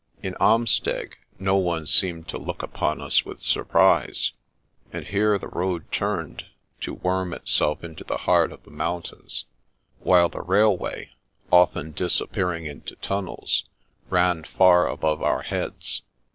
In 0.23 0.33
Amsteg 0.41 1.13
no 1.37 1.57
one 1.57 1.85
seemed 1.85 2.27
to 2.29 2.39
look 2.39 2.63
upon 2.63 2.99
us 3.01 3.23
with 3.23 3.39
surprise, 3.39 4.31
and 4.91 5.05
here 5.05 5.37
the 5.37 5.47
road 5.47 5.91
turned, 5.91 6.45
to 6.79 6.95
worm 6.95 7.35
itself 7.35 7.83
into 7.83 8.03
the 8.03 8.17
heart 8.17 8.51
of 8.51 8.63
the 8.63 8.71
mountains, 8.71 9.45
while 9.99 10.27
the 10.27 10.41
railway, 10.41 11.11
often 11.51 11.91
disappearing 11.91 12.65
into 12.65 12.95
tunnels, 12.95 13.65
ran 14.09 14.43
far 14.43 14.87
above 14.89 15.21
our 15.21 15.43
heads. 15.43 16.01